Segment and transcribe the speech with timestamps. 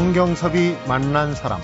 [0.00, 1.60] 성경섭이 만난 사람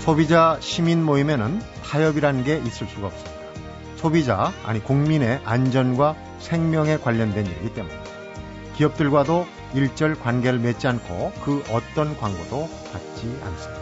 [0.00, 3.40] 소비자 시민 모임에는 타협이라는 게 있을 수가 없습니다.
[3.96, 8.10] 소비자, 아니 국민의 안전과 생명에 관련된 일이기 때문입니다.
[8.76, 13.80] 기업들과도 일절 관계를 맺지 않고 그 어떤 광고도 받지 않습니다.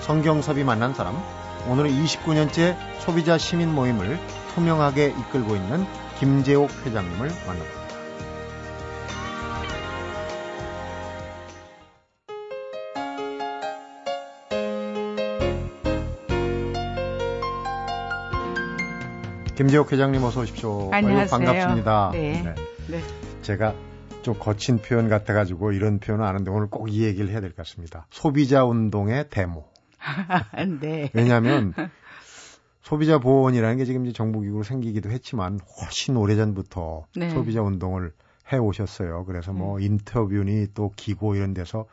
[0.00, 1.16] 성경섭이 만난 사람,
[1.68, 4.20] 오늘은 29년째 소비자 시민 모임을
[4.54, 5.86] 투명하게 이끌고 있는
[6.22, 7.82] 김재옥 회장님을 만납니다.
[19.56, 20.90] 김재옥 회장님 어서 오십시오.
[20.92, 21.20] 안녕하세요.
[21.20, 22.10] 아유, 반갑습니다.
[22.12, 22.42] 네.
[22.42, 22.54] 네.
[22.88, 23.00] 네.
[23.42, 23.74] 제가
[24.22, 28.06] 좀 거친 표현 같아가지고 이런 표현은 아는데 오늘 꼭 이 얘기를 해야 될 것 같습니다.
[28.10, 29.64] 소비자 운동의 데모.
[30.80, 31.10] 네.
[31.12, 31.74] 왜냐하면
[32.82, 37.30] 소비자 보호원이라는 게 지금 이제 정부기구로 생기기도 했지만 훨씬 오래전부터 네.
[37.30, 38.12] 소비자 운동을
[38.52, 39.24] 해 오셨어요.
[39.24, 39.82] 그래서 뭐 음.
[39.82, 41.86] 인터뷰니 또 기고 이런 데서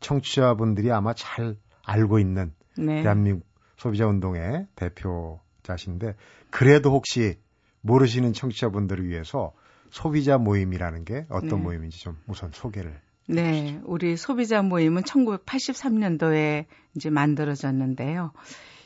[0.00, 3.02] 청취자분들이 아마 잘 알고 있는 네.
[3.02, 3.46] 대한민국
[3.76, 6.14] 소비자 운동의 대표자신데
[6.48, 7.36] 그래도 혹시
[7.82, 9.52] 모르시는 청취자분들을 위해서
[9.90, 11.56] 소비자 모임이라는 게 어떤 네.
[11.56, 13.80] 모임인지 좀 우선 소개를 네.
[13.84, 16.64] 우리 소비자 모임은 1983년도에
[16.96, 18.32] 이제 만들어졌는데요.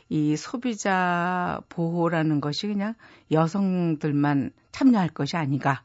[0.08, 2.94] 이 소비자 보호라는 것이 그냥
[3.30, 5.83] 여성들만 참여할 것이 아니가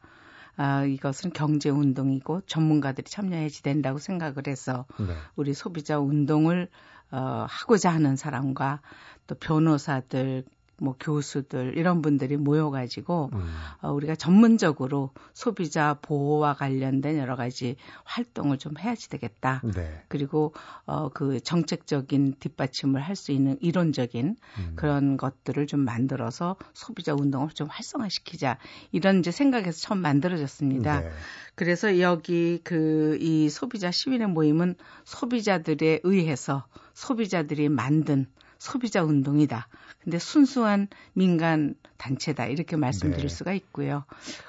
[0.56, 5.14] 아, 이것은 경제 운동이고 전문가들이 참여해야지 된다고 생각을 해서 네.
[5.36, 6.68] 우리 소비자 운동을
[7.10, 8.82] 어, 하고자 하는 사람과
[9.26, 10.44] 또 변호사들
[10.80, 13.54] 뭐 교수들 이런 분들이 모여가지고 음.
[13.82, 19.62] 어, 우리가 전문적으로 소비자 보호와 관련된 여러 가지 활동을 좀 해야지 되겠다.
[19.62, 20.02] 네.
[20.08, 20.52] 그리고
[20.86, 24.72] 어, 그 정책적인 뒷받침을 할 수 있는 이론적인 음.
[24.76, 28.56] 그런 것들을 좀 만들어서 소비자 운동을 좀 활성화시키자
[28.92, 31.00] 이런 이제 생각에서 처음 만들어졌습니다.
[31.00, 31.10] 네.
[31.54, 38.26] 그래서 여기 그 이 소비자 시민의 모임은 소비자들에 의해서 소비자들이 만든
[38.60, 39.68] 소비자 운동이다.
[40.02, 42.46] 근데 순수한 민간 단체다.
[42.46, 43.34] 이렇게 말씀드릴 네.
[43.34, 44.04] 수가 있고요.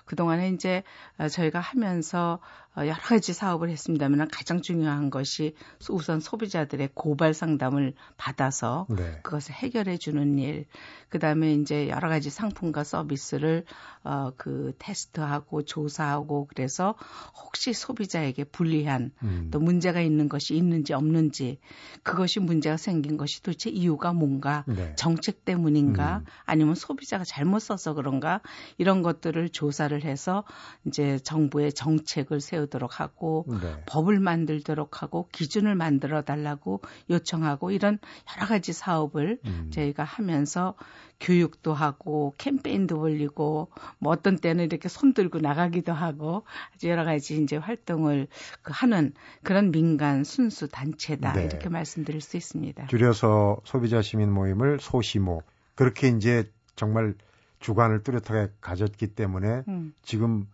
[0.06, 0.84] 그동안에 이제
[1.18, 2.40] 어, 저희가 하면서
[2.71, 5.56] 어, 여러 가지 사업을 했습니다만 가장 중요한 것이
[5.90, 9.20] 우선 소비자들의 고발 상담을 받아서 네.
[9.24, 10.66] 그것을 해결해 주는 일,
[11.10, 13.66] 그 다음에 이제 여러 가지 상품과 서비스를
[14.04, 16.96] 어, 그 테스트하고 조사하고 그래서
[17.44, 19.50] 혹시 소비자에게 불리한 음.
[19.52, 21.60] 또 문제가 있는 것이 있는지 없는지
[22.04, 24.96] 그것이 문제가 생긴 것이 도대체 이유가 뭔가 네.
[24.96, 26.26] 정책 때문인가 음.
[26.46, 28.42] 아니면 소비자가 잘못 써서 그런가
[28.78, 30.46] 이런 것들을 조사를 해서
[30.86, 33.84] 이제 정부의 정책을 세우 세우도록 하고 네.
[33.86, 38.00] 법을 만들도록 하고 기준을 만들어 달라고 요청하고 이런
[38.38, 39.70] 여러 가지 사업을 음.
[39.72, 40.76] 저희가 하면서
[41.20, 47.42] 교육도 하고 캠페인도 올리고 뭐 어떤 때는 이렇게 손 들고 나가기도 하고 아주 여러 가지
[47.42, 48.28] 이제 활동을
[48.62, 51.46] 그 하는 그런 민간 순수 단체다 네.
[51.46, 52.88] 이렇게 말씀드릴 수 있습니다.
[52.88, 55.44] 줄여서 소비자 시민 모임을 소시모
[55.76, 57.14] 그렇게 이제 정말
[57.60, 59.94] 주관을 뚜렷하게 가졌기 때문에 음.
[60.02, 60.48] 지금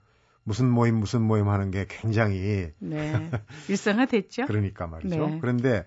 [0.47, 3.30] 무슨 모임 무슨 모임 하는 게 굉장히 네.
[3.68, 4.46] 일상화됐죠.
[4.46, 5.28] 그러니까 말이죠.
[5.28, 5.38] 네.
[5.41, 5.85] 그런데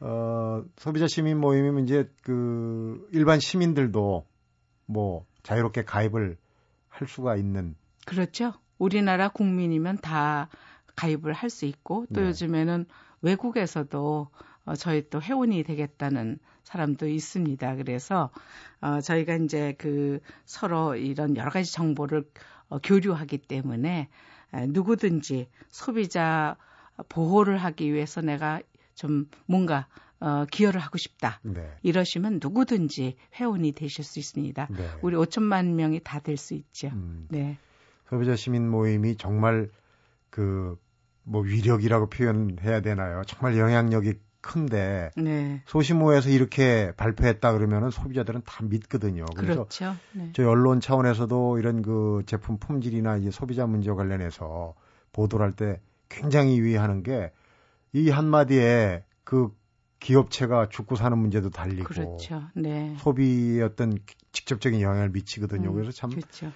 [0.00, 4.26] 어 소비자 시민 모임이면 이제 그 일반 시민들도
[4.86, 6.36] 뭐 자유롭게 가입을
[6.88, 8.52] 할 수가 있는 그렇죠.
[8.78, 10.48] 우리나라 국민이면 다
[10.96, 12.26] 가입을 할 수 있고 또 네.
[12.26, 12.86] 요즘에는
[13.22, 14.28] 외국에서도
[14.64, 17.76] 어, 저희 또 회원이 되겠다는 사람도 있습니다.
[17.76, 18.30] 그래서
[18.80, 22.24] 어, 저희가 이제 그 서로 이런 여러 가지 정보를 어,
[22.78, 24.08] 교류하기 때문에
[24.68, 26.56] 누구든지 소비자
[27.08, 28.60] 보호를 하기 위해서 내가
[28.94, 29.86] 좀 뭔가
[30.20, 31.40] 어, 기여를 하고 싶다.
[31.42, 31.66] 네.
[31.82, 34.68] 이러시면 누구든지 회원이 되실 수 있습니다.
[34.70, 34.90] 네.
[35.00, 36.88] 우리 5천만 명이 다 될 수 있죠.
[36.88, 37.26] 음.
[37.30, 37.56] 네.
[38.10, 39.70] 소비자 시민 모임이 정말
[40.28, 40.76] 그
[41.22, 43.22] 뭐 위력이라고 표현해야 되나요?
[43.26, 45.62] 정말 영향력이 큰데 네.
[45.66, 49.24] 소시모에서 이렇게 발표했다 그러면은 소비자들은 다 믿거든요.
[49.36, 49.96] 그래서 그렇죠.
[50.12, 50.30] 네.
[50.34, 54.74] 저희 언론 차원에서도 이런 그 제품 품질이나 이제 소비자 문제 관련해서
[55.12, 57.32] 보도를 할 때 굉장히 유의하는 게
[57.92, 59.50] 이 한마디에 그
[59.98, 62.42] 기업체가 죽고 사는 문제도 달리고 그렇죠.
[62.54, 62.94] 네.
[62.98, 63.98] 소비에 어떤
[64.32, 65.70] 직접적인 영향을 미치거든요.
[65.70, 66.52] 음, 그래서 참그 그렇죠.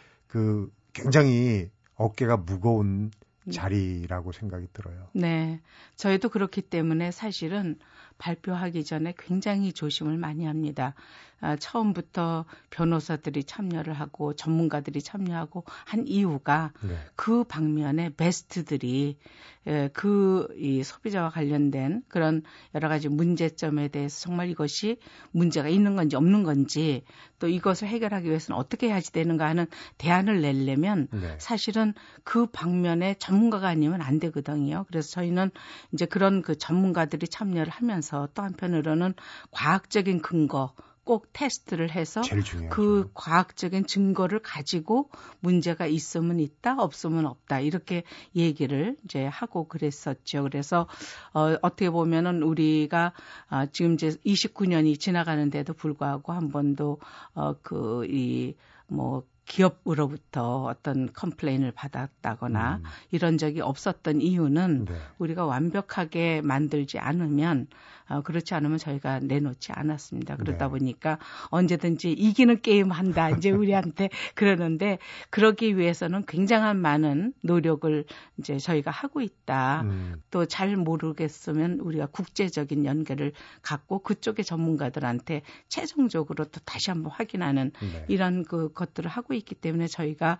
[0.92, 3.10] 굉장히 어깨가 무거운
[3.52, 5.08] 자리라고 생각이 들어요.
[5.12, 5.60] 네.
[5.96, 7.78] 저희도 그렇기 때문에 사실은
[8.18, 10.94] 발표하기 전에 굉장히 조심을 많이 합니다.
[11.40, 16.96] 아, 처음부터 변호사들이 참여를 하고 전문가들이 참여하고 한 이유가 네.
[17.16, 19.18] 그 방면에 베스트들이
[19.66, 22.42] 예, 그이 소비자와 관련된 그런
[22.74, 24.98] 여러 가지 문제점에 대해서 정말 이것이
[25.32, 27.02] 문제가 있는 건지 없는 건지
[27.38, 29.66] 또 이것을 해결하기 위해서는 어떻게 해야지 되는가 하는
[29.98, 31.36] 대안을 내려면 네.
[31.38, 31.94] 사실은
[32.24, 34.84] 그 방면에 전 문가가 아니면 안 되거든요.
[34.88, 35.50] 그래서 저희는
[35.92, 39.14] 이제 그런 그 전문가들이 참여를 하면서 또 한편으로는
[39.50, 40.72] 과학적인 근거
[41.04, 42.22] 꼭 테스트를 해서
[42.70, 45.10] 그 과학적인 증거를 가지고
[45.40, 48.04] 문제가 있으면 있다, 없으면 없다 이렇게
[48.34, 50.42] 얘기를 이제 하고 그랬었죠.
[50.44, 50.88] 그래서
[51.34, 53.12] 어, 어떻게 보면은 우리가
[53.50, 56.98] 어, 지금 이제 29년이 지나가는데도 불구하고 한 번도
[57.34, 62.82] 어, 그이뭐 기업으로부터 어떤 complain을 받았다거나 음.
[63.10, 64.94] 이런 적이 없었던 이유는 네.
[65.18, 67.68] 우리가 완벽하게 만들지 않으면
[68.08, 70.36] 어, 그렇지 않으면 저희가 내놓지 않았습니다.
[70.36, 70.70] 그러다 네.
[70.70, 74.98] 보니까 언제든지 이기는 게임 한다 이제 우리한테 그러는데
[75.30, 78.04] 그러기 위해서는 굉장한 많은 노력을
[78.38, 79.82] 이제 저희가 하고 있다.
[79.82, 80.22] 음.
[80.30, 83.32] 또잘 모르겠으면 우리가 국제적인 연결을
[83.62, 88.04] 갖고 그쪽의 전문가들한테 최종적으로 또 다시 한번 확인하는 네.
[88.08, 90.38] 이런 그 것들을 하고 있기 때문에 저희가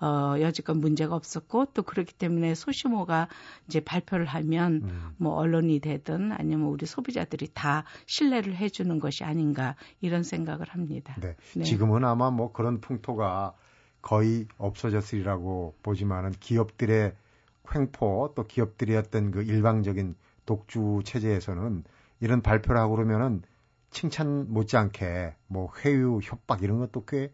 [0.00, 3.28] 어 여지껏 문제가 없었고 또 그렇기 때문에 소시모가
[3.66, 5.14] 이제 발표를 하면 음.
[5.16, 11.16] 뭐 언론이 되든 아니면 우리 소비자들이 다 신뢰를 해주는 것이 아닌가 이런 생각을 합니다.
[11.20, 11.36] 네.
[11.54, 11.64] 네.
[11.64, 13.54] 지금은 아마 뭐 그런 풍토가
[14.00, 17.14] 거의 없어졌으리라고 보지만은 기업들의
[17.74, 21.84] 횡포 또 기업들이 어떤 그 일방적인 독주 체제에서는
[22.20, 23.42] 이런 발표를 하고 그러면은
[23.90, 27.32] 칭찬 못지않게 뭐 회유 협박 이런 것도 꽤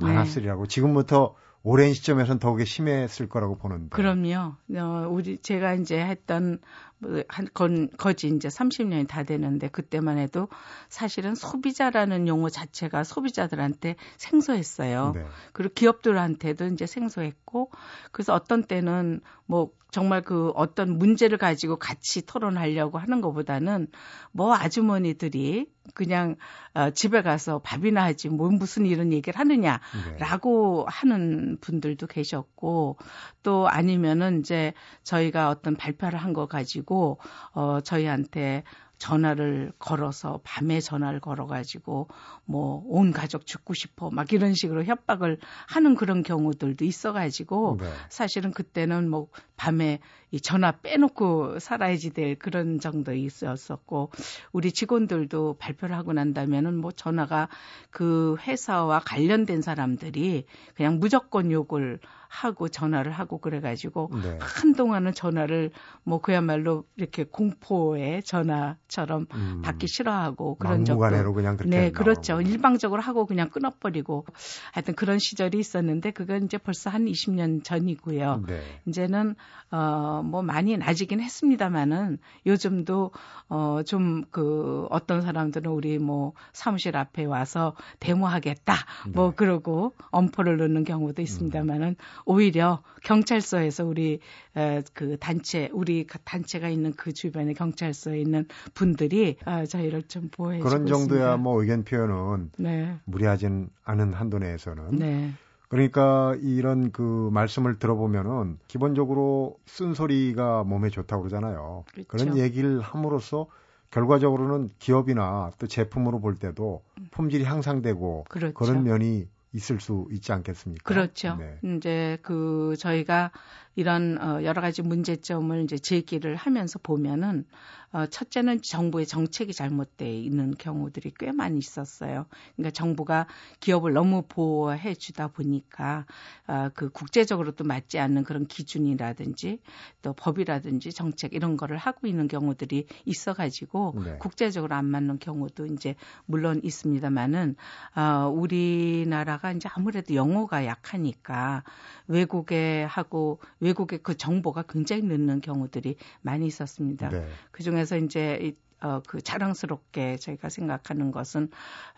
[0.00, 0.68] 많았으리라고 네.
[0.68, 3.88] 지금부터 오랜 시점에선 더욱이 심했을 거라고 보는데.
[3.90, 4.54] 그럼요.
[4.76, 6.60] 어, 우리 제가 이제 했던
[6.98, 10.48] 뭐한 거지 이제 30년이 다 되는데 그때만 해도
[10.88, 15.12] 사실은 소비자라는 용어 자체가 소비자들한테 생소했어요.
[15.14, 15.26] 네.
[15.52, 17.70] 그리고 기업들한테도 이제 생소했고
[18.12, 23.88] 그래서 어떤 때는 뭐 정말 그 어떤 문제를 가지고 같이 토론하려고 하는 것보다는
[24.32, 26.36] 뭐 아주머니들이 그냥
[26.74, 30.92] 어, 집에 가서 밥이나 하지 뭐 무슨 이런 얘기를 하느냐라고 네.
[30.92, 32.96] 하는 분들도 계셨고
[33.42, 37.18] 또 아니면은 이제 저희가 어떤 발표를 한 거 가지고
[37.52, 38.62] 어 저희한테
[38.98, 42.08] 전화를 걸어서 밤에 전화를 걸어가지고
[42.44, 45.38] 뭐 온 가족 죽고 싶어 막 이런 식으로 협박을
[45.68, 47.86] 하는 그런 경우들도 있어가지고 네.
[48.08, 54.10] 사실은 그때는 뭐 밤에 이 전화 빼놓고 살아야지 될 그런 정도 있었었고
[54.52, 57.48] 우리 직원들도 발표를 하고 난다면은 뭐 전화가
[57.90, 60.44] 그 회사와 관련된 사람들이
[60.74, 61.98] 그냥 무조건 욕을
[62.28, 64.38] 하고 전화를 하고 그래가지고 네.
[64.40, 65.70] 한동안은 전화를
[66.04, 69.62] 뭐 그야말로 이렇게 공포의 전화처럼 음.
[69.64, 72.48] 받기 싫어하고 그런 적도 그냥 그렇게 네 그렇죠 나오고.
[72.48, 74.26] 일방적으로 하고 그냥 끊어버리고
[74.72, 78.44] 하여튼 그런 시절이 있었는데 그건 이제 벌써 한 20년 전이고요.
[78.46, 78.60] 네.
[78.86, 79.34] 이제는
[79.70, 83.12] 어뭐 많이 나아지긴 했습니다만은 요즘도
[83.48, 88.74] 어 좀 그 어떤 사람들은 우리 뭐 사무실 앞에 와서 데모하겠다
[89.14, 89.36] 뭐 네.
[89.36, 94.20] 그러고 엄포를 넣는 경우도 있습니다만은 오히려 경찰서에서 우리
[94.56, 100.58] 에, 그 단체 우리 단체가 있는 그 주변에 경찰서에 있는 분들이 아, 저희를 좀 보호해
[100.58, 101.36] 그런 정도야 있습니다.
[101.38, 102.96] 뭐 의견 표현은 네.
[103.04, 105.32] 무리하진 않은 한도 내에서는 네.
[105.68, 111.84] 그러니까 이런 그 말씀을 들어보면은 기본적으로 쓴소리가 몸에 좋다고 그러잖아요.
[111.92, 112.08] 그렇죠.
[112.08, 113.46] 그런 얘기를 함으로써
[113.90, 118.54] 결과적으로는 기업이나 또 제품으로 볼 때도 품질이 향상되고 그렇죠.
[118.54, 120.82] 그런 면이 있을 수 있지 않겠습니까?
[120.84, 121.36] 그렇죠.
[121.36, 121.58] 네.
[121.76, 123.30] 이제 그 저희가
[123.78, 127.44] 이런 어 여러 가지 문제점을 이제 제기를 하면서 보면은
[127.92, 132.26] 어 첫째는 정부의 정책이 잘못돼 있는 경우들이 꽤 많이 있었어요.
[132.56, 133.28] 그러니까 정부가
[133.60, 136.06] 기업을 너무 보호해 주다 보니까
[136.48, 139.60] 어 그 국제적으로도 맞지 않는 그런 기준이라든지
[140.02, 144.16] 또 법이라든지 정책 이런 거를 하고 있는 경우들이 있어 가지고 네.
[144.18, 145.94] 국제적으로 안 맞는 경우도 이제
[146.26, 147.56] 물론 있습니다만은
[147.96, 151.64] 어 우리나라가 이제 아무래도 영어가 약하니까
[152.06, 157.08] 외국에 하고 외 국의 그 정보가 굉장히 늦는 경우들이 많이 있었습니다.
[157.08, 157.26] 네.
[157.50, 161.50] 그 중에서 이제 어, 그 자랑스럽게 저희가 생각하는 것은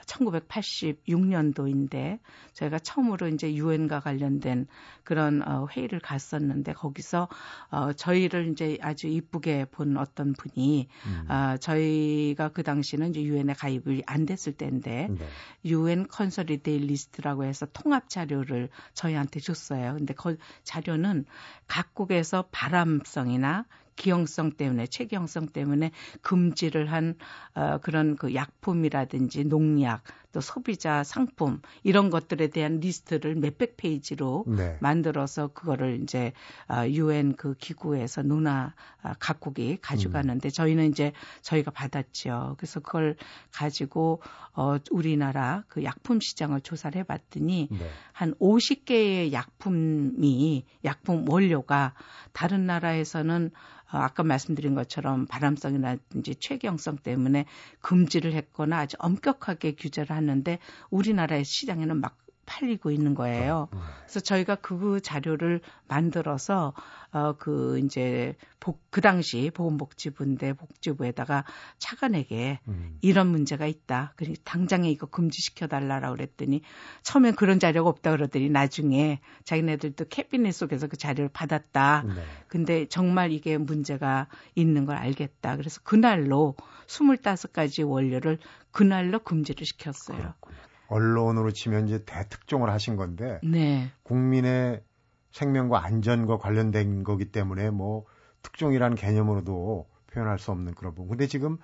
[0.07, 2.21] 1986년도인데
[2.55, 4.67] 저희가 처음으로 이제 유엔과 관련된
[5.05, 7.29] 그런 어, 회의를 갔었는데 거기서
[7.71, 11.31] 어, 저희를 이제 아주 이쁘게 본 어떤 분이 음.
[11.31, 15.29] 어, 저희가 그 당시는 이제 유엔에 가입이 안 됐을 때인데 네.
[15.65, 19.95] 유엔 Consolidated List라고 해서 통합 자료를 저희한테 줬어요.
[19.97, 21.25] 근데 그 자료는
[21.67, 23.67] 각국에서 발암성이나
[23.97, 25.91] 기형성 때문에 체기형성 때문에
[26.23, 27.15] 금지를 한
[27.55, 34.77] 어, 그런 그 약품이라든지 농약 또 소비자 상품 이런 것들에 대한 리스트를 몇백 페이지로 네.
[34.81, 36.33] 만들어서 그거를 이제
[36.69, 40.51] 어, 유엔 그 기구에서 논하 아, 각국이 가져가는데 음.
[40.51, 42.55] 저희는 이제 저희가 받았죠.
[42.59, 43.17] 그래서 그걸
[43.53, 44.23] 가지고
[44.53, 47.91] 어 우리나라 그 약품 시장을 조사를 해 봤더니 네.
[48.13, 51.95] 한 50개의 약품이 약품 원료가
[52.33, 53.51] 다른 나라에서는
[53.93, 57.45] 어, 아까 말씀드린 것처럼 바람성이라든지 최경성 때문에
[57.81, 60.59] 금지를 했거나 아주 엄격하게 규제를 하는데
[60.91, 62.17] 우리나라의 시장에는 막
[62.51, 63.69] 팔리고 있는 거예요.
[63.73, 63.79] 음.
[64.01, 66.75] 그래서 저희가 그 자료를 만들어서
[67.13, 71.45] 어그 이제 복, 그 당시 보건복지부인데 복지부에다가
[71.79, 72.99] 차관에게 음.
[73.03, 74.13] 이런 문제가 있다.
[74.17, 76.63] 그리고 당장에 이거 금지시켜 달라라 그랬더니
[77.03, 82.05] 처음엔 그런 자료가 없다 그러더니 나중에 자기네들도 캐비넷 속에서 그 자료를 받았다.
[82.07, 82.15] 네.
[82.49, 84.27] 근데 정말 이게 문제가
[84.57, 85.57] 있는 걸 알겠다.
[85.57, 86.57] 그래서 그날로
[86.89, 88.39] 25가지 원료를
[88.73, 90.19] 그날로 금지를 시켰어요.
[90.19, 90.70] 그렇군요.
[90.91, 93.91] 언론으로 치면 이제 대특종을 하신 건데 네.
[94.03, 94.83] 국민의
[95.31, 98.05] 생명과 안전과 관련된 거기 때문에 뭐
[98.43, 101.11] 특종이라는 개념으로도 표현할 수 없는 그런 부분.
[101.11, 101.59] 근데 지금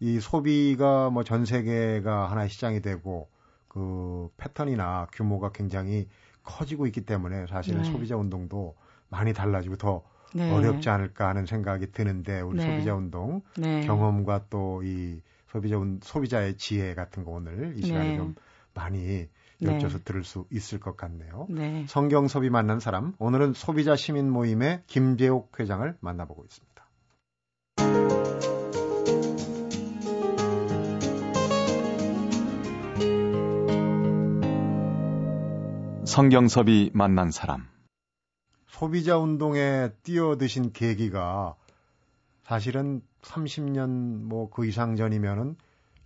[0.00, 3.28] 이 소비가 뭐 전 세계가 하나의 시장이 되고
[3.66, 6.08] 그 패턴이나 규모가 굉장히
[6.44, 7.90] 커지고 있기 때문에 사실은 네.
[7.90, 8.76] 소비자 운동도
[9.08, 10.02] 많이 달라지고 더
[10.34, 10.52] 네.
[10.52, 12.70] 어렵지 않을까 하는 생각이 드는데 우리 네.
[12.70, 13.84] 소비자 운동 네.
[13.86, 15.20] 경험과 또 이
[15.50, 18.16] 소비자 운, 소비자의 지혜 같은 거 오늘 이 시간에 네.
[18.16, 18.34] 좀
[18.78, 19.26] 많이
[19.60, 20.04] 여쭤서 네.
[20.04, 21.46] 들을 수 있을 것 같네요.
[21.50, 21.84] 네.
[21.88, 26.68] 성경섭이 만난 사람, 오늘은 소비자 시민 모임의 김재옥 회장을 만나보고 있습니다.
[36.04, 37.66] 성경섭이 만난 사람.
[38.68, 41.56] 소비자 운동에 뛰어드신 계기가
[42.44, 45.56] 사실은 30년 뭐 그 이상 전이면은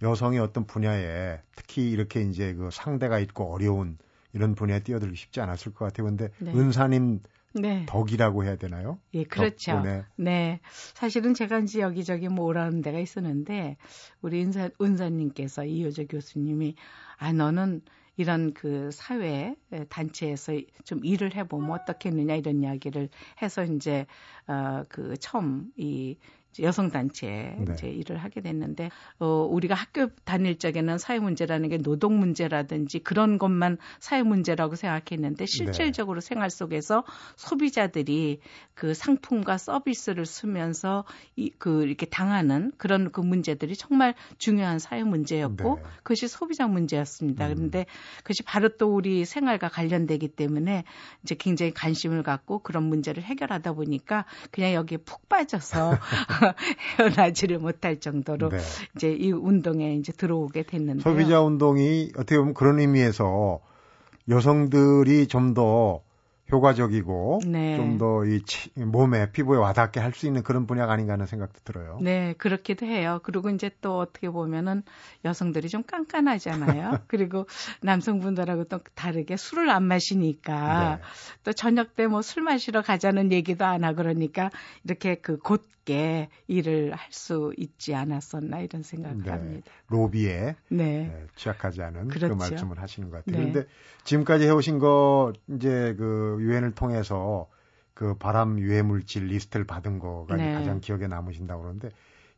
[0.03, 3.99] 여성이 어떤 분야에 특히 이렇게 이제 그 상대가 있고 어려운
[4.33, 6.07] 이런 분야에 뛰어들기 쉽지 않았을 것 같아요.
[6.07, 6.53] 근데 네.
[6.53, 7.21] 은사님
[7.55, 7.85] 네.
[7.87, 8.99] 덕이라고 해야 되나요?
[9.15, 9.73] 예, 그렇죠.
[9.73, 10.05] 덕분에.
[10.17, 10.61] 네.
[10.95, 13.77] 사실은 제가 이제 여기저기 뭐 오라는 데가 있었는데
[14.23, 16.75] 우리 은사, 은사님께서 이효재 교수님이
[17.19, 17.83] 아, 너는
[18.17, 19.55] 이런 그 사회
[19.89, 20.53] 단체에서
[20.85, 23.09] 좀 일을 해보면 어떻겠느냐 이런 이야기를
[23.41, 24.07] 해서 이제
[24.47, 26.17] 어그 처음 이
[26.61, 27.73] 여성 단체에 네.
[27.73, 33.39] 이제 일을 하게 됐는데 어 우리가 학교 다닐 적에는 사회 문제라는 게 노동 문제라든지 그런
[33.39, 36.27] 것만 사회 문제라고 생각했는데 실질적으로 네.
[36.27, 37.05] 생활 속에서
[37.37, 38.41] 소비자들이
[38.75, 41.05] 그 상품과 서비스를 쓰면서
[41.37, 45.83] 이, 그 이렇게 당하는 그런 그 문제들이 정말 중요한 사회 문제였고 네.
[45.99, 47.49] 그것이 소비자 문제였습니다.
[47.49, 47.55] 음.
[47.55, 47.87] 그런데
[48.19, 50.85] 그것이 바로 또 우리 생활과 관련되기 때문에
[51.23, 55.93] 이제 굉장히 관심을 갖고 그런 문제를 해결하다 보니까 그냥 여기에 푹 빠져서
[56.99, 58.59] 헤어나지를 못할 정도로 네.
[58.97, 63.61] 이제 이 운동에 이제 들어오게 됐는데 소비자 운동이 어떻게 보면 그런 의미에서
[64.29, 66.03] 여성들이 좀 더
[66.53, 67.77] 효과적이고 네.
[67.77, 68.41] 좀더 이
[68.85, 71.99] 몸에 피부에 와닿게 할 수 있는 그런 분야가 아닌가 하는 생각도 들어요.
[72.03, 73.21] 네, 그렇기도 해요.
[73.23, 74.83] 그리고 이제 또 어떻게 보면은
[75.25, 76.99] 여성들이 좀 깐깐하잖아요.
[77.09, 77.47] 그리고
[77.81, 81.03] 남성분들하고 또 다르게 술을 안 마시니까 네.
[81.45, 84.51] 또 저녁 때 뭐 술 마시러 가자는 얘기도 안 하고 그러니까
[84.85, 89.31] 이렇게 그 곧게 일을 할 수 있지 않았었나 이런 생각을 네.
[89.31, 89.71] 합니다.
[89.89, 90.85] 로비에 네.
[91.09, 92.35] 네, 취약하지 않은 그 그렇죠.
[92.35, 93.41] 그 말씀을 하시는 것 같아요.
[93.41, 93.67] 그런데 네.
[94.05, 97.49] 지금까지 해오신 거 이제 그 유엔을 통해서
[97.95, 100.53] 그 바람 유해 물질 리스트를 받은 거가 네.
[100.53, 101.91] 가장 기억에 남으신다고 그러는데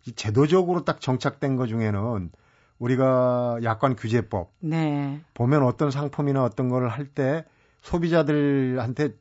[0.07, 2.31] 이 제도적으로 딱 정착된 것 중에는
[2.79, 5.21] 우리가 약관 규제법 네.
[5.35, 7.45] 보면 어떤 상품이나 어떤 거를 할 때
[7.83, 9.15] 소비자들한테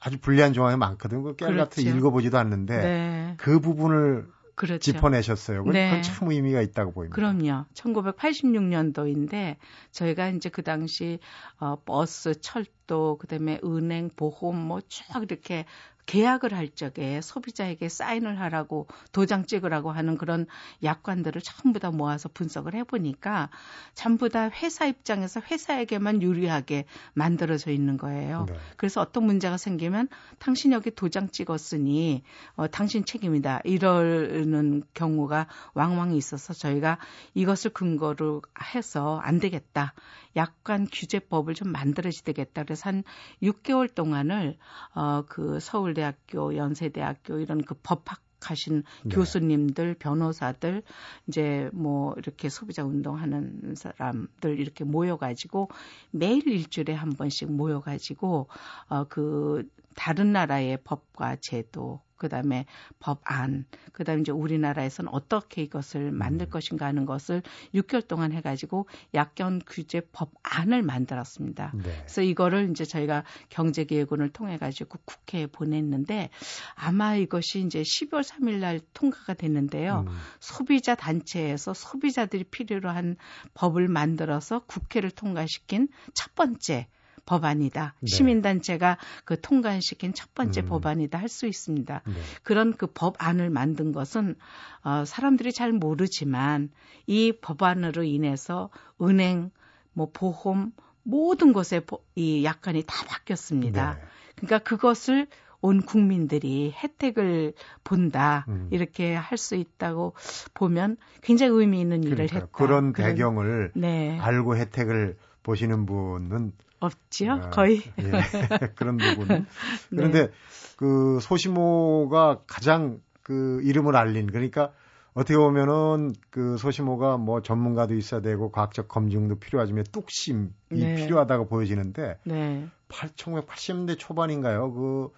[0.00, 1.22] 아주 불리한 조항이 많거든요.
[1.22, 1.98] 그 깨알같이 그렇죠.
[1.98, 3.34] 읽어보지도 않는데 네.
[3.36, 4.26] 그 부분을
[4.56, 4.78] 그렇죠.
[4.80, 5.64] 짚어내셨어요.
[5.66, 5.88] 네.
[5.90, 7.14] 그건 참 의미가 있다고 보입니다.
[7.14, 7.66] 그럼요.
[7.74, 9.56] 1986년도인데
[9.92, 11.18] 저희가 이제 그 당시
[11.60, 15.64] 어 버스, 철도, 그다음에 은행, 보험 뭐 쭉 이렇게
[16.06, 20.46] 계약을 할 적에 소비자에게 사인을 하라고 도장 찍으라고 하는 그런
[20.82, 23.50] 약관들을 전부 다 모아서 분석을 해보니까
[23.94, 28.46] 전부 다 회사 입장에서 회사에게만 유리하게 만들어져 있는 거예요.
[28.48, 28.54] 네.
[28.76, 30.08] 그래서 어떤 문제가 생기면
[30.38, 32.22] 당신 여기 도장 찍었으니
[32.54, 36.98] 어, 당신 책임이다 이러는 경우가 왕왕 있어서 저희가
[37.34, 38.42] 이것을 근거로
[38.74, 39.94] 해서 안 되겠다.
[40.36, 42.62] 약관 규제법을 좀 만들어야 되겠다.
[42.64, 43.02] 그래서 한
[43.42, 44.58] 6개월 동안을
[44.94, 49.14] 어, 그 서울대학교, 연세대학교 이런 그 법학 하신 네.
[49.14, 50.82] 교수님들, 변호사들,
[51.26, 55.68] 이제 뭐 이렇게 소비자 운동하는 사람들 이렇게 모여가지고
[56.12, 58.48] 매일 일주일에 한 번씩 모여가지고
[58.88, 59.66] 어 그
[59.96, 62.66] 다른 나라의 법과 제도 그다음에
[62.98, 66.50] 법안, 그다음에 이제 우리나라에서는 어떻게 이것을 만들 음.
[66.50, 67.42] 것인가 하는 것을
[67.74, 71.72] 6개월 동안 해가지고 약견 규제 법안을 만들었습니다.
[71.74, 71.82] 네.
[71.82, 76.30] 그래서 이거를 이제 저희가 경제기획원을 통해 가지고 국회에 보냈는데
[76.74, 80.04] 아마 이것이 이제 12월 3일 날 통과가 됐는데요.
[80.06, 80.16] 음.
[80.40, 83.16] 소비자 단체에서 소비자들이 필요로 한
[83.54, 86.88] 법을 만들어서 국회를 통과시킨 첫 번째
[87.26, 87.94] 법안이다.
[88.00, 88.06] 네.
[88.06, 90.66] 시민단체가 그 통과시킨 첫 번째 음.
[90.66, 92.02] 법안이다 할 수 있습니다.
[92.06, 92.12] 네.
[92.42, 94.36] 그런 그 법안을 만든 것은
[94.84, 96.70] 어, 사람들이 잘 모르지만
[97.06, 98.70] 이 법안으로 인해서
[99.02, 99.50] 은행,
[99.92, 101.82] 뭐 보험 모든 것에
[102.14, 103.94] 이 약관이 다 바뀌었습니다.
[103.94, 104.00] 네.
[104.36, 105.26] 그러니까 그것을
[105.62, 108.68] 온 국민들이 혜택을 본다 음.
[108.70, 110.14] 이렇게 할 수 있다고
[110.54, 112.48] 보면 굉장히 의미 있는 일을 그러니까 했다.
[112.52, 114.18] 그런 배경을 네.
[114.20, 117.82] 알고 혜택을 보시는 분은 없지요, 아, 거의.
[117.98, 118.10] 예,
[118.76, 119.28] 그런 부분.
[119.28, 119.44] 네.
[119.90, 120.30] 그런데
[120.76, 124.72] 그 소시모가 가장 그 이름을 알린 그러니까
[125.14, 130.94] 어떻게 보면은 그 소시모가 뭐 전문가도 있어야 되고 과학적 검증도 필요하지만 뚝심이 네.
[130.94, 132.68] 필요하다고 보여지는데 네.
[132.88, 134.72] 1980년대 초반인가요?
[134.72, 135.08] 그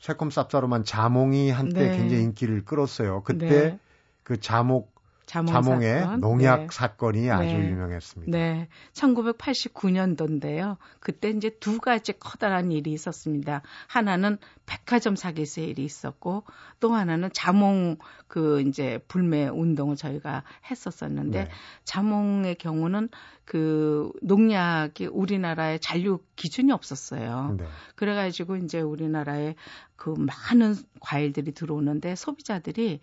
[0.00, 1.96] 새콤쌉싸로만 자몽이 한때 네.
[1.96, 3.22] 굉장히 인기를 끌었어요.
[3.22, 3.78] 그때 네.
[4.24, 4.97] 그 자목
[5.28, 6.66] 자몽 의 농약 네.
[6.70, 7.68] 사건이 아주 네.
[7.68, 8.36] 유명했습니다.
[8.36, 8.68] 네.
[8.94, 10.78] 1989년도인데요.
[11.00, 13.60] 그때 이제 두 가지 커다란 일이 있었습니다.
[13.88, 16.44] 하나는 백화점 사기 세 일이 있었고
[16.80, 21.50] 또 하나는 자몽 그 이제 불매 운동을 저희가 했었었는데 네.
[21.84, 23.10] 자몽의 경우는
[23.44, 27.56] 그 농약이 우리나라에 잔류 기준이 없었어요.
[27.58, 27.66] 네.
[27.96, 29.56] 그래가지고 이제 우리나라에
[29.96, 33.00] 그 많은 과일들이 들어오는데 소비자들이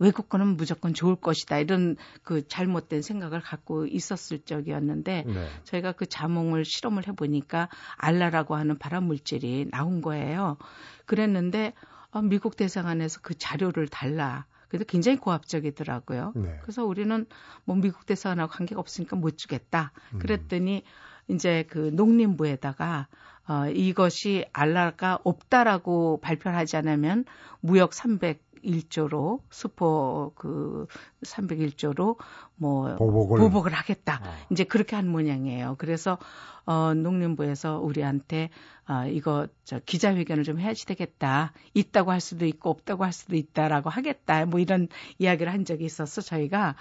[0.00, 5.48] 외국 거는 무조건 좋을 것이다 이런 그 잘못된 생각을 갖고 있었을 적이었는데 네.
[5.64, 10.56] 저희가 그 자몽을 실험을 해보니까 알라라고 하는 발암 물질이 나온 거예요.
[11.04, 11.74] 그랬는데
[12.10, 14.46] 어, 미국 대사관에서 그 자료를 달라.
[14.68, 16.32] 그래도 굉장히 고압적이더라고요.
[16.34, 16.58] 네.
[16.62, 17.26] 그래서 우리는
[17.64, 19.92] 뭐 미국 대사관하고 관계가 없으니까 못 주겠다.
[20.14, 20.18] 음.
[20.18, 20.82] 그랬더니
[21.28, 21.34] 음.
[21.34, 23.06] 이제 그 농림부에다가
[23.48, 27.24] 어, 이것이 알라가 없다라고 발표를 하지 않으면
[27.60, 30.86] 무역 300 1조로 슈퍼 그
[31.24, 32.16] 301조로
[32.56, 34.20] 뭐 보복을, 보복을 하겠다.
[34.24, 34.46] 어.
[34.50, 35.76] 이제 그렇게 한 모양이에요.
[35.78, 36.18] 그래서
[36.66, 38.50] 어 농림부에서 우리한테
[38.84, 41.52] 아, 이거 저 기자회견을 좀 해야지 되겠다.
[41.74, 44.46] 있다고 할 수도 있고 없다고 할 수도 있다라고 하겠다.
[44.46, 46.74] 뭐 이런 이야기를 한 적이 있어서 저희가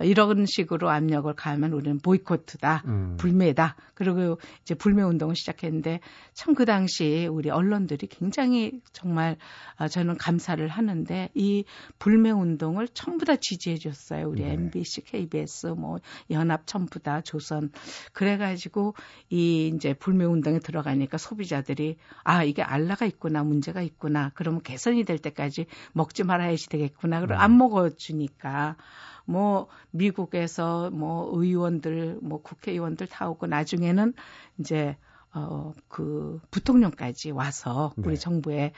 [0.00, 2.84] 이런 식으로 압력을 가하면 우리는 보이코트다.
[2.86, 3.16] 음.
[3.18, 3.76] 불매다.
[3.94, 6.00] 그리고 이제 불매 운동을 시작했는데
[6.32, 9.36] 참 그 당시 우리 언론들이 굉장히 정말
[9.76, 11.64] 아, 저는 감사를 하는데 이
[11.98, 14.28] 불매 운동을 전부 다 지지 해 줬어요.
[14.28, 14.52] 우리 네.
[14.52, 15.98] MBC, KBS 뭐
[16.30, 17.70] 연합 전부 다 조선
[18.12, 18.94] 그래 가지고
[19.28, 25.04] 이 이제 불매 운동에 들어가니까 소비 소비자들이 아 이게 알라가 있구나 문제가 있구나 그러면 개선이
[25.04, 27.58] 될 때까지 먹지 말아야지 되겠구나 그럼 안 음.
[27.58, 28.76] 먹어 주니까
[29.24, 34.14] 뭐 미국에서 뭐 의원들 뭐 국회의원들 다 오고 나중에는
[34.58, 34.96] 이제
[35.34, 38.16] 어 그 부통령까지 와서 우리 네.
[38.16, 38.72] 정부에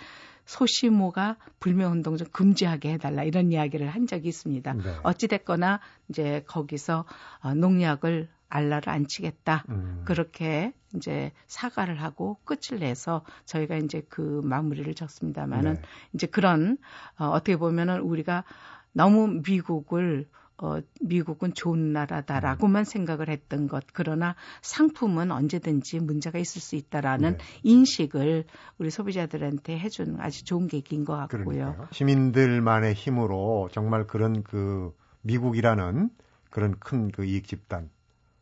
[0.47, 4.73] 소시모가 불매운동 좀 금지하게 해달라 이런 이야기를 한 적이 있습니다.
[4.75, 4.83] 네.
[5.03, 7.05] 어찌됐거나 이제 거기서
[7.41, 9.65] 어, 농약을 알라를 안 치겠다.
[9.69, 10.03] 음.
[10.05, 15.83] 그렇게 이제 사과를 하고 끝을 내서 저희가 이제 그 마무리를 졌습니다만은 네.
[16.13, 16.79] 이제 그런
[17.19, 18.45] 어, 어떻게 보면은 우리가
[18.93, 23.85] 너무 미국을 어, 미국은 좋은 나라다라고만 생각을 했던 것.
[23.93, 27.45] 그러나 상품은 언제든지 문제가 있을 수 있다라는 네.
[27.65, 28.45] 인식을
[28.79, 31.43] 우리 소비자들한테 해준 아주 좋은 계기인 것 같고요.
[31.43, 31.89] 그러니까요.
[31.91, 36.11] 시민들만의 힘으로 정말 그런 그 미국이라는
[36.51, 37.91] 그런 큰 그 이익 집단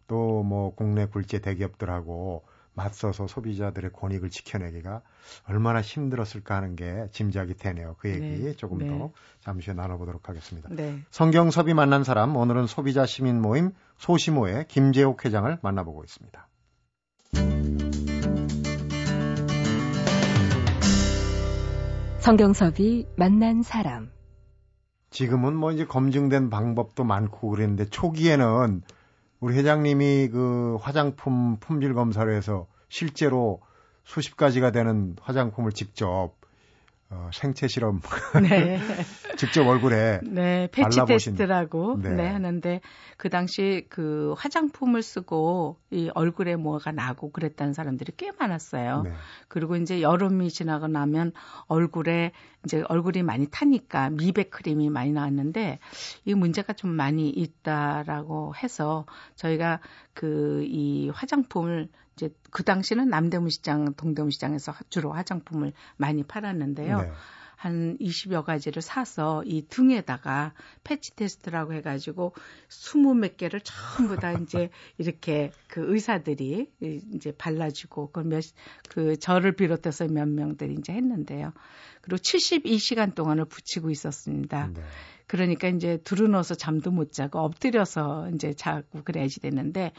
[0.07, 5.03] 또 뭐 국내 굴제 대기업들하고 맞서서 소비자들의 권익을 지켜내기가
[5.47, 7.97] 얼마나 힘들었을까 하는 게 짐작이 되네요.
[7.99, 8.89] 그 얘기 네, 조금 네.
[8.89, 10.69] 더 잠시 후에 나눠보도록 하겠습니다.
[10.71, 10.99] 네.
[11.11, 16.49] 성경섭이 만난 사람 오늘은 소비자 시민 모임 소시모의 김재옥 회장을 만나보고 있습니다.
[22.21, 24.11] 성경섭이 만난 사람.
[25.11, 28.83] 지금은 뭐 이제 검증된 방법도 많고 그랬는데 초기에는
[29.43, 33.61] 우리 회장님이 그 화장품 품질 검사를 해서 실제로
[34.05, 36.35] 수십 가지가 되는 화장품을 직접
[37.13, 38.01] 어, 생체 실험
[38.43, 38.79] 네.
[39.37, 41.35] 직접 얼굴에 네 패치 발라보신.
[41.35, 42.11] 테스트라고 네.
[42.11, 42.29] 네.
[42.29, 42.81] 하는데
[43.17, 49.03] 그 당시 그 화장품을 쓰고 이 얼굴에 뭐가 나고 그랬다는 사람들이 꽤 많았어요.
[49.03, 49.13] 네.
[49.49, 51.33] 그리고 이제 여름이 지나고 나면
[51.67, 52.33] 얼굴에
[52.65, 55.79] 이제 얼굴이 많이 타니까 미백 크림이 많이 나왔는데
[56.25, 59.05] 이 문제가 좀 많이 있다라고 해서
[59.37, 59.81] 저희가
[60.15, 67.01] 그 이 화장품을 이제 그 당시는 남대문 시장, 동대문 시장에서 주로 화장품을 많이 팔았는데요.
[67.01, 67.13] 네.
[67.63, 72.35] 한 20여 가지를 사서 이 등에다가 패치 테스트라고 해가지고
[72.69, 76.73] 20몇 개를 전부 다 이제 이렇게 그 의사들이
[77.15, 78.43] 이제 발라주고 그 몇,
[78.89, 81.53] 그 저를 비롯해서 몇 명들이 이제 했는데요.
[82.01, 84.71] 그리고 72시간 동안을 붙이고 있었습니다.
[84.75, 84.83] 네.
[85.33, 89.93] 그러니까 이제 두루누워서 잠도 못 자고 엎드려서 이제 자고 그래야지 되는데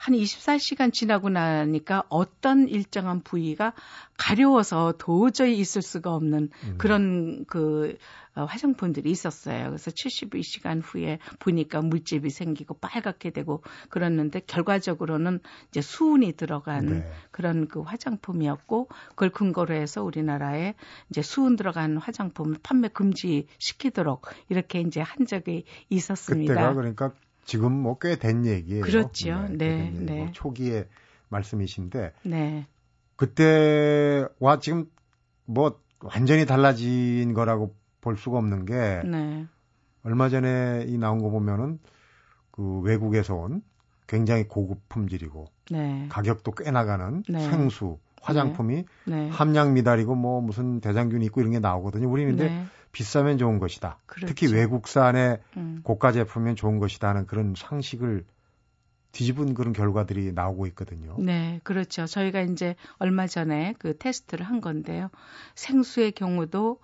[0.00, 3.74] 한 24시간 지나고 나니까 어떤 일정한 부위가
[4.18, 6.74] 가려워서 도저히 있을 수가 없는 음.
[6.78, 7.96] 그런 그
[8.34, 9.66] 어, 화장품들이 있었어요.
[9.66, 17.12] 그래서 72시간 후에 보니까 물집이 생기고 빨갛게 되고 그랬는데 결과적으로는 이제 수은이 들어간 네.
[17.30, 20.74] 그런 그 화장품이었고 그걸 근거로 해서 우리나라에
[21.10, 26.54] 이제 수은 들어간 화장품을 판매 금지 시키도록 이렇게 이제 한 적이 있었습니다.
[26.54, 27.12] 그때가 그러니까
[27.44, 28.82] 지금 뭐 꽤 된 얘기예요.
[28.82, 29.46] 그렇죠.
[29.50, 29.90] 네, 네.
[29.92, 30.16] 네.
[30.18, 30.86] 뭐 초기의
[31.28, 32.66] 말씀이신데 네.
[33.16, 34.86] 그때와 지금
[35.44, 39.46] 뭐 완전히 달라진 거라고 볼 수가 없는 게 네.
[40.04, 41.78] 얼마 전에 이 나온 거 보면은
[42.50, 43.62] 그 외국에서 온
[44.06, 46.06] 굉장히 고급 품질이고 네.
[46.10, 47.40] 가격도 꽤 나가는 네.
[47.48, 49.16] 생수 화장품이 네.
[49.16, 49.28] 네.
[49.30, 52.10] 함량 미달이고 뭐 무슨 대장균이 있고 이런 게 나오거든요.
[52.10, 52.66] 우리는 근데 네.
[52.90, 53.98] 비싸면 좋은 것이다.
[54.04, 54.26] 그렇죠.
[54.26, 55.80] 특히 외국산의 음.
[55.82, 58.24] 고가 제품이면 좋은 것이다 하는 그런 상식을
[59.12, 61.16] 뒤집은 그런 결과들이 나오고 있거든요.
[61.18, 62.06] 네, 그렇죠.
[62.06, 65.10] 저희가 이제 얼마 전에 그 테스트를 한 건데요.
[65.54, 66.80] 생수의 경우도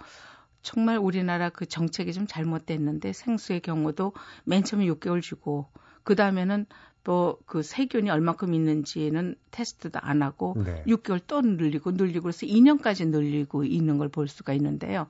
[0.63, 4.13] 정말 우리나라 그 정책이 좀 잘못됐는데 생수의 경우도
[4.45, 5.67] 맨 처음에 6개월 주고
[6.05, 6.67] 그 다음에는
[7.05, 10.83] 또 그 세균이 얼마큼 있는지는 테스트도 안 하고 네.
[10.87, 15.07] 6개월 또 늘리고 늘리고 그래서 2년까지 늘리고 있는 걸 볼 수가 있는데요.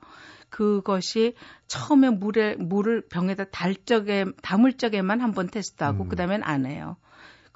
[0.49, 1.33] 그것이
[1.67, 6.09] 처음에 물에 물을 병에다 달 적에 담을 적에만 한번 테스트하고 음.
[6.09, 6.95] 그다음엔 안 해요.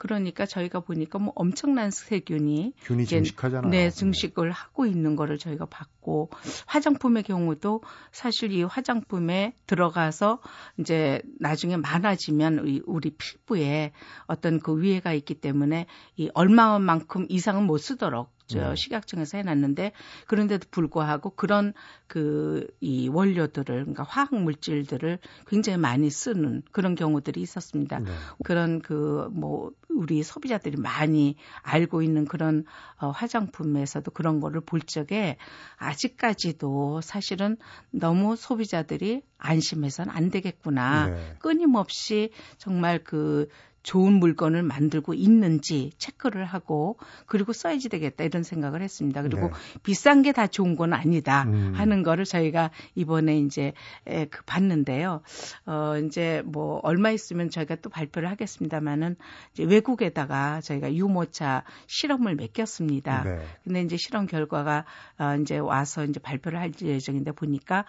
[0.03, 3.71] 그러니까 저희가 보니까 뭐 엄청난 세균이 균이 증식하잖아요.
[3.71, 6.29] 네, 증식을 하고 있는 거를 저희가 봤고
[6.65, 10.41] 화장품의 경우도 사실 이 화장품에 들어가서
[10.77, 13.93] 이제 나중에 많아지면 우리 피부에
[14.27, 15.85] 어떤 그 위해가 있기 때문에
[16.17, 18.75] 이 얼마만큼 이상은 못 쓰도록 저 네.
[18.75, 19.91] 식약청에서 해놨는데
[20.27, 21.73] 그런데도 불구하고 그런
[22.07, 27.99] 그 이 원료들을 그러니까 화학 물질들을 굉장히 많이 쓰는 그런 경우들이 있었습니다.
[27.99, 28.11] 네.
[28.43, 32.65] 그런 그 뭐 우리 소비자들이 많이 알고 있는 그런
[32.99, 35.37] 어, 화장품에서도 그런 거를 볼 적에
[35.77, 37.57] 아직까지도 사실은
[37.91, 41.07] 너무 소비자들이 안심해서는 안 되겠구나.
[41.07, 41.35] 네.
[41.39, 43.47] 끊임없이 정말 그
[43.83, 49.21] 좋은 물건을 만들고 있는지 체크를 하고 그리고 써야지 되겠다 이런 생각을 했습니다.
[49.21, 49.53] 그리고 네.
[49.83, 51.73] 비싼 게 다 좋은 건 아니다 음.
[51.75, 53.73] 하는 거를 저희가 이번에 이제
[54.07, 55.21] 에, 그 봤는데요.
[55.65, 59.15] 어 이제 뭐 얼마 있으면 저희가 또 발표를 하겠습니다만은
[59.53, 63.23] 이제 외국에다가 저희가 유모차 실험을 맡겼습니다.
[63.23, 63.45] 네.
[63.63, 64.85] 근데 이제 실험 결과가
[65.19, 67.85] 어 이제 와서 이제 발표를 할 예정인데 보니까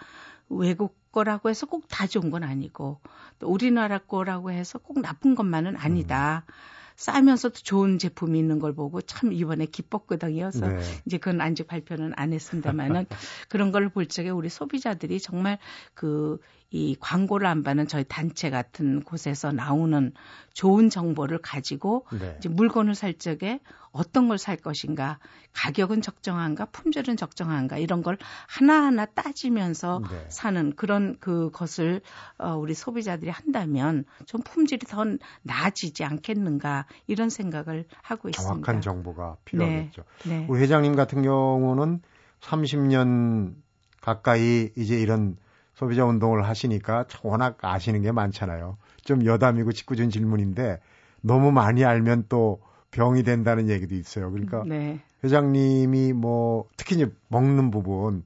[0.49, 2.99] 외국 거라고 해서 꼭 다 좋은 건 아니고
[3.39, 6.45] 또 우리나라 거라고 해서 꼭 나쁜 것만은 아니다.
[6.47, 6.53] 음.
[6.97, 10.49] 싸면서도 좋은 제품이 있는 걸 보고 참 이번에 기뻤거든요.
[10.51, 10.79] 네.
[11.05, 13.05] 이제 그건 아직 발표는 안 했습니다만은
[13.49, 15.57] 그런 걸 볼 적에 우리 소비자들이 정말
[15.93, 16.39] 그
[16.75, 20.11] 이 광고를 안 받는 저희 단체 같은 곳에서 나오는
[20.53, 22.35] 좋은 정보를 가지고 네.
[22.37, 23.61] 이제 물건을 살 적에
[23.91, 25.19] 어떤 걸 살 것인가,
[25.53, 30.25] 가격은 적정한가, 품질은 적정한가 이런 걸 하나하나 따지면서 네.
[30.27, 32.01] 사는 그런 그것을
[32.37, 35.05] 어, 우리 소비자들이 한다면 좀 품질이 더
[35.43, 38.53] 나아지지 않겠는가 이런 생각을 하고 있습니다.
[38.53, 40.03] 정확한 정보가 필요하겠죠.
[40.25, 40.39] 네.
[40.39, 40.45] 네.
[40.49, 42.01] 우리 회장님 같은 경우는
[42.41, 43.55] 30년
[44.01, 45.37] 가까이 이제 이런
[45.75, 48.77] 소비자 운동을 하시니까 워낙 아시는 게 많잖아요.
[49.03, 50.79] 좀 여담이고 직구준 질문인데
[51.21, 52.61] 너무 많이 알면 또
[52.91, 54.31] 병이 된다는 얘기도 있어요.
[54.31, 55.01] 그러니까 네.
[55.23, 58.23] 회장님이 뭐 특히 이제 먹는 부분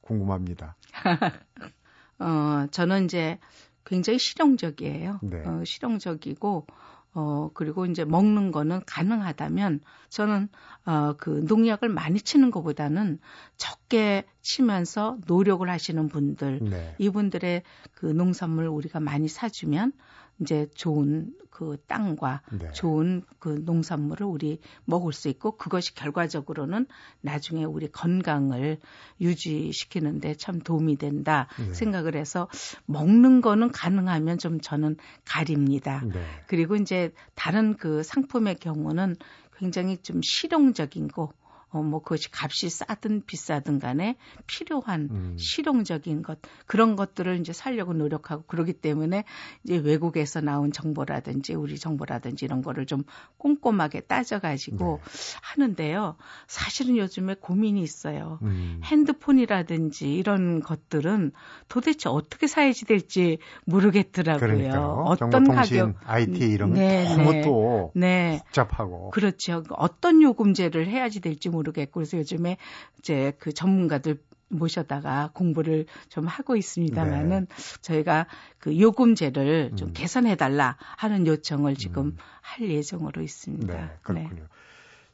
[0.00, 0.74] 궁금합니다.
[2.18, 3.38] 어, 저는 이제
[3.84, 5.20] 굉장히 실용적이에요.
[5.22, 5.42] 네.
[5.46, 6.66] 어, 실용적이고
[7.14, 10.48] 어, 그리고 이제 먹는 거는 가능하다면 저는
[10.84, 13.18] 어, 그 농약을 많이 치는 것보다는
[13.56, 16.94] 적게 치면서 노력을 하시는 분들, 네.
[16.98, 17.62] 이분들의
[17.94, 19.92] 그 농산물 우리가 많이 사주면
[20.40, 22.70] 이제 좋은 그 땅과 네.
[22.70, 26.86] 좋은 그 농산물을 우리 먹을 수 있고 그것이 결과적으로는
[27.20, 28.78] 나중에 우리 건강을
[29.20, 31.74] 유지시키는데 참 도움이 된다 네.
[31.74, 32.48] 생각을 해서
[32.86, 36.04] 먹는 거는 가능하면 좀 저는 가립니다.
[36.04, 36.24] 네.
[36.46, 39.16] 그리고 이제 다른 그 상품의 경우는
[39.56, 41.32] 굉장히 좀 실용적인 거
[41.70, 45.36] 어, 뭐 그것이 값이 싸든 비싸든 간에 필요한 음.
[45.38, 49.24] 실용적인 것 그런 것들을 이제 살려고 노력하고 그러기 때문에
[49.64, 53.04] 이제 외국에서 나온 정보라든지 우리 정보라든지 이런 거를 좀
[53.36, 55.38] 꼼꼼하게 따져가지고 네.
[55.42, 56.16] 하는데요.
[56.46, 58.38] 사실은 요즘에 고민이 있어요.
[58.42, 58.80] 음.
[58.84, 61.32] 핸드폰이라든지 이런 것들은
[61.68, 64.40] 도대체 어떻게 사야지 될지 모르겠더라고요.
[64.40, 65.04] 그러니까요.
[65.06, 67.42] 어떤 가격, IT 이런 네, 너무 네.
[67.42, 68.38] 또 네.
[68.44, 69.64] 복잡하고 그렇죠.
[69.70, 72.56] 어떤 요금제를 해야지 될지 모르 겠고 그래서 요즘에
[72.98, 74.18] 이제 그 전문가들
[74.50, 77.78] 모셔다가 공부를 좀 하고 있습니다만은 네.
[77.82, 78.26] 저희가
[78.58, 79.92] 그 요금제를 좀 음.
[79.92, 82.16] 개선해 달라 하는 요청을 지금 음.
[82.40, 83.74] 할 예정으로 있습니다.
[83.74, 84.34] 네, 그렇군요.
[84.34, 84.42] 네.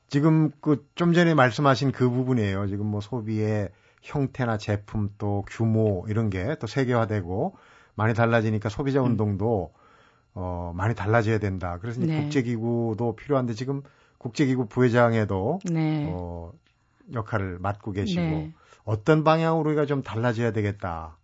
[0.08, 2.68] 지금 그 좀 전에 말씀하신 그 부분이에요.
[2.68, 3.70] 지금 뭐 소비의
[4.02, 7.56] 형태나 제품 또 규모 이런 게 또 세계화되고
[7.96, 9.06] 많이 달라지니까 소비자 음.
[9.06, 9.80] 운동도 음.
[10.34, 11.78] 어 많이 달라져야 된다.
[11.80, 12.22] 그래서 네.
[12.22, 13.82] 국제기구도 필요한데 지금
[14.24, 16.06] 국제기구 부회장에도 네.
[16.08, 16.50] 어,
[17.12, 18.54] 역할을 맡고 계시고 네.
[18.84, 21.18] 어떤 방향으로 우리가 좀 달라져야 되겠다.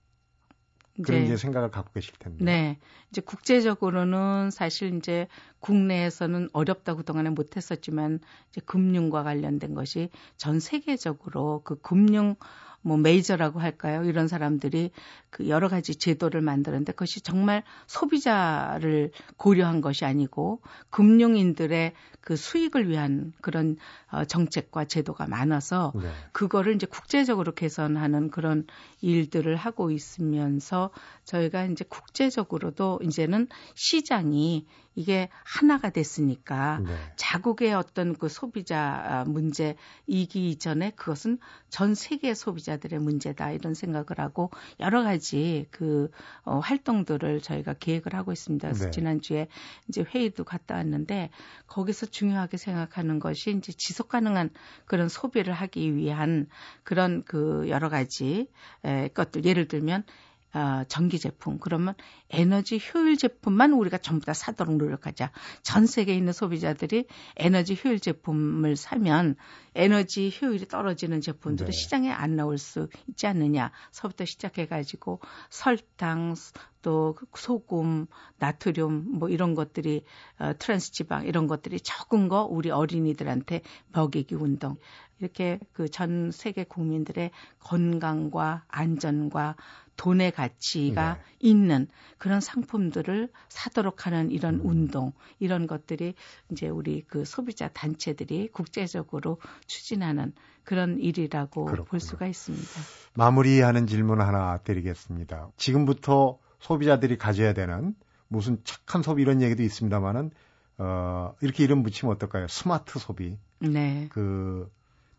[1.02, 1.24] 그런 네.
[1.24, 2.44] 이제 생각을 갖고 계실 텐데.
[2.44, 2.78] 네.
[3.08, 5.28] 이제 국제적으로는 사실 이제
[5.60, 12.34] 국내에서는 어렵다고 그동안에 못 했었지만 이제 금융과 관련된 것이 전 세계적으로 그 금융
[12.82, 14.04] 뭐 메이저라고 할까요?
[14.04, 14.90] 이런 사람들이
[15.28, 23.32] 그 여러 가지 제도를 만드는데 그것이 정말 소비자를 고려한 것이 아니고 금융인들의 그 수익을 위한
[23.40, 23.76] 그런
[24.10, 26.10] 어, 정책과 제도가 많아서 네.
[26.32, 28.66] 그거를 이제 국제적으로 개선하는 그런
[29.00, 30.90] 일들을 하고 있으면서
[31.24, 34.66] 저희가 이제 국제적으로도 이제는 시장이
[35.00, 36.94] 이게 하나가 됐으니까 네.
[37.16, 41.38] 자국의 어떤 그 소비자 문제 이기 전에 그것은
[41.70, 46.10] 전 세계 소비자들의 문제다 이런 생각을 하고 여러 가지 그
[46.42, 48.68] 어, 활동들을 저희가 계획을 하고 있습니다.
[48.68, 48.90] 그래서 네.
[48.90, 49.48] 지난주에
[49.88, 51.30] 이제 회의도 갔다 왔는데
[51.66, 54.50] 거기서 중요하게 생각하는 것이 이제 지속 가능한
[54.84, 56.46] 그런 소비를 하기 위한
[56.84, 58.48] 그런 그 여러 가지
[58.84, 60.04] 에, 것들 예를 들면
[60.52, 61.94] 어, 전기 제품 그러면
[62.28, 65.30] 에너지 효율 제품만 우리가 전부 다 사도록 노력하자.
[65.62, 69.36] 전 세계에 있는 소비자들이 에너지 효율 제품을 사면
[69.74, 71.76] 에너지 효율이 떨어지는 제품들은 네.
[71.76, 76.34] 시장에 안 나올 수 있지 않느냐.서부터 시작해 가지고 설탕
[76.82, 78.06] 또 소금,
[78.38, 80.02] 나트륨 뭐 이런 것들이
[80.38, 83.60] 어, 트랜스 지방 이런 것들이 적은 거 우리 어린이들한테
[83.92, 84.76] 먹이기 운동
[85.20, 89.56] 이렇게 그 전 세계 국민들의 건강과 안전과
[89.96, 91.20] 돈의 가치가 네.
[91.40, 94.66] 있는 그런 상품들을 사도록 하는 이런 음.
[94.66, 96.14] 운동 이런 것들이
[96.50, 100.32] 이제 우리 그 소비자 단체들이 국제적으로 추진하는
[100.64, 101.84] 그런 일이라고 그렇군요.
[101.84, 102.66] 볼 수가 있습니다.
[103.14, 105.50] 마무리하는 질문 하나 드리겠습니다.
[105.58, 107.94] 지금부터 소비자들이 가져야 되는
[108.28, 110.30] 무슨 착한 소비 이런 얘기도 있습니다만은
[110.78, 112.48] 어 이렇게 이름 붙이면 어떨까요?
[112.48, 113.36] 스마트 소비.
[113.58, 114.06] 네.
[114.10, 114.70] 그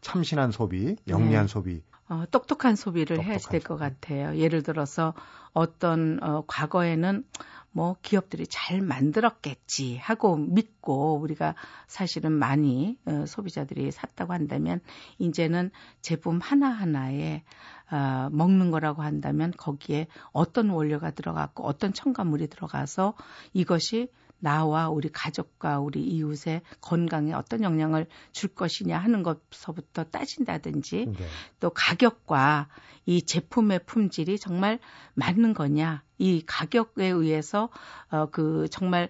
[0.02, 1.48] 참신한 소비, 영리한 네.
[1.48, 1.82] 소비.
[2.10, 4.36] 어, 똑똑한 소비를 똑똑한 해야지 될것 같아요.
[4.38, 5.14] 예를 들어서
[5.54, 7.24] 어떤 어, 과거에는
[7.72, 11.56] 뭐 기업들이 잘 만들었겠지 하고 믿고 우리가
[11.88, 14.82] 사실은 많이 어, 소비자들이 샀다고 한다면
[15.20, 17.44] 이제는 제품 하나하나에
[17.92, 23.14] 어, 먹는 거라고 한다면 거기에 어떤 원료가 들어갔고 어떤 첨가물이 들어가서
[23.54, 24.10] 이것이
[24.41, 31.27] 나와 우리 가족과 우리 이웃의 건강에 어떤 영향을 줄 것이냐 하는 것서부터 따진다든지 네.
[31.60, 32.67] 또 가격과
[33.06, 34.80] 이 제품의 품질이 정말
[35.13, 37.69] 맞는 거냐 이 가격에 의해서
[38.10, 39.10] 어 그 정말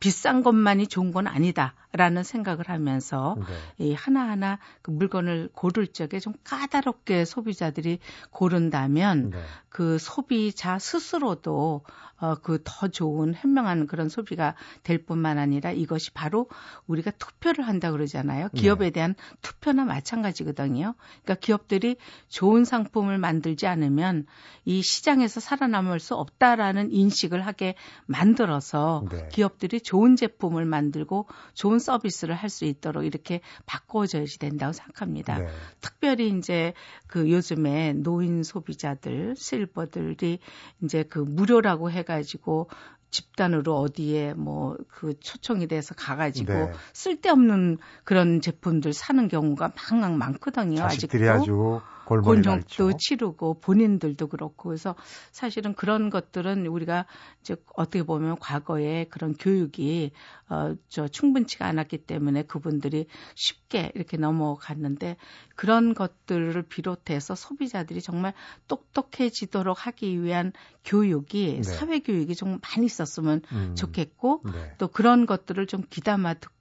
[0.00, 3.36] 비싼 것만이 좋은 건 아니다 라는 생각을 하면서
[3.78, 3.86] 네.
[3.86, 7.98] 이 하나하나 그 물건을 고를 적에 좀 까다롭게 소비자들이
[8.30, 9.42] 고른다면 네.
[9.70, 11.82] 그 소비자 스스로도
[12.20, 16.48] 어, 그 더 좋은 현명한 그런 소비가 될 뿐만 아니라 이것이 바로
[16.86, 18.48] 우리가 투표를 한다 그러잖아요.
[18.52, 18.60] 네.
[18.60, 20.94] 기업에 대한 투표나 마찬가지거든요.
[21.22, 21.96] 그러니까 기업들이
[22.28, 24.26] 좋은 상품을 만들지 않으면
[24.64, 27.74] 이 시장에서 살아남을 수 없다라는 인식을 하게
[28.06, 29.28] 만들어서 네.
[29.32, 35.38] 기업들이 좋은 제품을 만들고 좋은 서비스를 할 수 있도록 이렇게 바꿔줘야 된다고 생각합니다.
[35.38, 35.46] 네.
[35.82, 36.72] 특별히 이제
[37.06, 40.38] 그 요즘에 노인 소비자들, 실버들이
[40.82, 42.70] 이제 그 무료라고 해가지고
[43.10, 46.72] 집단으로 어디에 뭐 그 초청이 돼서 가가지고 네.
[46.92, 50.82] 쓸데없는 그런 제품들 사는 경우가 망망 많거든요.
[50.82, 51.30] 아직도.
[51.30, 54.94] 아주 곤욕도 치르고 본인들도 그렇고 그래서
[55.30, 57.06] 사실은 그런 것들은 우리가
[57.40, 60.12] 이제 어떻게 보면 과거에 그런 교육이
[60.48, 65.16] 어저 충분치가 않았기 때문에 그분들이 쉽게 이렇게 넘어갔는데
[65.54, 68.32] 그런 것들을 비롯해서 소비자들이 정말
[68.66, 70.52] 똑똑해지도록 하기 위한
[70.84, 71.62] 교육이 네.
[71.62, 73.74] 사회 교육이 좀 많이 있었으면 음.
[73.74, 74.74] 좋겠고 네.
[74.78, 76.57] 또 그런 것들을 좀 귀담아 듣고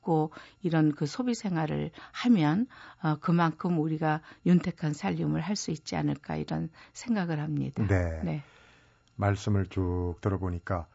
[0.61, 2.67] 이런 그 소비 생활을 하면
[3.03, 7.85] 어 그만큼 우리가 윤택한 살림을 할 수 있지 않을까 이런 생각을 합니다.
[7.87, 8.21] 네.
[8.23, 8.43] 네.
[9.15, 10.85] 말씀을 쭉 들어보니까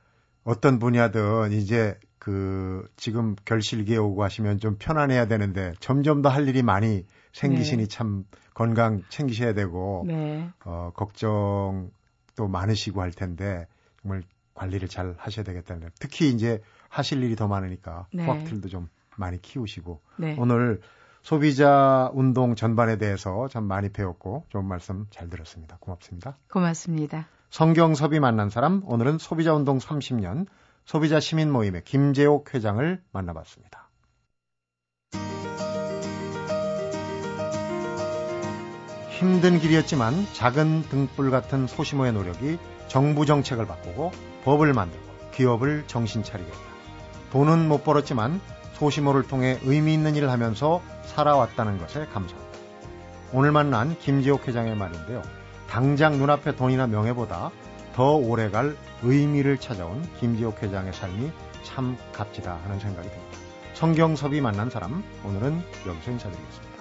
[0.45, 6.63] 어떤 분야든 이제 그 지금 결실기에 오고 하시면 좀 편안해야 되는데 점점 더 할 일이
[6.63, 7.89] 많이 생기시니 네.
[7.89, 10.49] 참 건강 챙기셔야 되고 네.
[10.65, 13.67] 어 걱정도 많으시고 할 텐데
[14.01, 14.23] 정말
[14.55, 18.27] 관리를 잘 하셔야 되겠다는 특히 이제 하실 일이 더 많으니까 네.
[18.27, 20.37] 호박들도 좀 많이 키우시고 네.
[20.39, 20.81] 오늘
[21.23, 25.77] 소비자 운동 전반에 대해서 참 많이 배웠고 좋은 말씀 잘 들었습니다.
[25.81, 26.37] 고맙습니다.
[26.51, 27.29] 고맙습니다.
[27.51, 30.47] 성경섭이 만난 사람 오늘은 소비자 운동 30년
[30.85, 33.89] 소비자 시민 모임의 김재옥 회장을 만나봤습니다.
[39.11, 44.11] 힘든 길이었지만 작은 등불 같은 소시모의 노력이 정부 정책을 바꾸고
[44.45, 46.61] 법을 만들고 기업을 정신 차리게 했다.
[47.31, 48.41] 돈은 못 벌었지만
[48.75, 52.59] 소시모를 통해 의미 있는 일을 하면서 살아왔다는 것에 감사합니다.
[53.33, 55.23] 오늘 만난 김지옥 회장의 말인데요.
[55.69, 57.51] 당장 눈앞의 돈이나 명예보다
[57.95, 61.31] 더 오래갈 의미를 찾아온 김지옥 회장의 삶이
[61.63, 63.39] 참 값지다 하는 생각이 듭니다.
[63.75, 66.72] 성경섭이 만난 사람 오늘은 여기서 인사드리겠습니다.